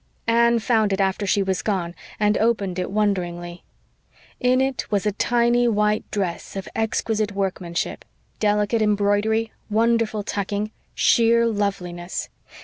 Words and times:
Anne 0.25 0.57
found 0.57 0.91
it 0.91 0.99
after 0.99 1.27
she 1.27 1.43
was 1.43 1.61
gone 1.61 1.93
and 2.19 2.35
opened 2.39 2.79
it 2.79 2.89
wonderingly. 2.89 3.63
In 4.39 4.59
it 4.59 4.89
was 4.89 5.05
a 5.05 5.11
tiny 5.11 5.67
white 5.67 6.09
dress 6.09 6.55
of 6.55 6.67
exquisite 6.75 7.33
workmanship 7.33 8.03
delicate 8.39 8.81
embroidery, 8.81 9.51
wonderful 9.69 10.23
tucking, 10.23 10.71
sheer 10.95 11.45
loveliness. 11.45 12.29